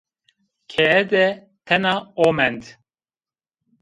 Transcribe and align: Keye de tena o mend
Keye 0.73 1.03
de 1.11 1.21
tena 1.67 1.93
o 2.25 2.29
mend 2.41 2.63